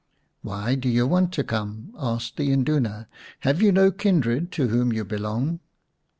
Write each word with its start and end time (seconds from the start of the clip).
"Why 0.41 0.73
do 0.73 0.89
you 0.89 1.05
want 1.05 1.31
to 1.33 1.43
come?" 1.43 1.93
asked 1.95 2.35
the 2.37 2.51
Induna." 2.51 3.07
Have 3.41 3.61
you 3.61 3.71
no 3.71 3.91
kindred 3.91 4.51
to 4.53 4.67
whom 4.69 4.91
you 4.91 5.05
belong 5.05 5.59